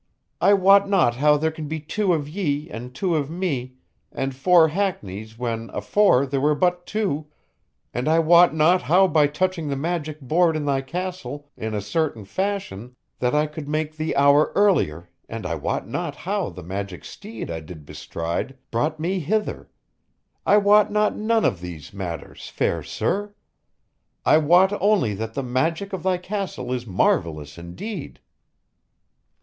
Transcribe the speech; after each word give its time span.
I 0.41 0.55
wot 0.55 0.89
not 0.89 1.17
how 1.17 1.37
there 1.37 1.51
can 1.51 1.67
be 1.67 1.79
two 1.79 2.11
of 2.13 2.27
ye 2.27 2.67
and 2.71 2.91
two 2.95 3.15
of 3.15 3.29
me 3.29 3.75
and 4.11 4.33
four 4.35 4.69
hackneys 4.69 5.37
when 5.37 5.69
afore 5.75 6.25
there 6.25 6.41
were 6.41 6.55
but 6.55 6.87
two, 6.87 7.27
and 7.93 8.07
I 8.07 8.17
wot 8.17 8.51
not 8.55 8.81
how 8.81 9.07
by 9.07 9.27
touching 9.27 9.67
the 9.69 9.75
magic 9.75 10.19
board 10.19 10.55
in 10.55 10.65
thy 10.65 10.81
castle 10.81 11.51
in 11.55 11.75
a 11.75 11.81
certain 11.81 12.25
fashion 12.25 12.95
that 13.19 13.35
I 13.35 13.45
could 13.45 13.69
make 13.69 13.95
the 13.95 14.15
hour 14.15 14.51
earlier 14.55 15.07
and 15.29 15.45
I 15.45 15.53
wot 15.53 15.87
not 15.87 16.15
how 16.15 16.49
the 16.49 16.63
magic 16.63 17.05
steed 17.05 17.51
I 17.51 17.59
did 17.59 17.85
bestride 17.85 18.57
brought 18.71 18.99
me 18.99 19.19
hither 19.19 19.69
I 20.47 20.57
wot 20.57 20.91
not 20.91 21.15
none 21.15 21.45
of 21.45 21.61
these 21.61 21.93
matters, 21.93 22.49
fair 22.49 22.81
sir. 22.81 23.35
I 24.25 24.39
wot 24.39 24.73
only 24.81 25.13
that 25.13 25.35
the 25.35 25.43
magic 25.43 25.93
of 25.93 26.01
thy 26.01 26.17
castle 26.17 26.73
is 26.73 26.87
marvelous 26.87 27.59
indeed." 27.59 28.19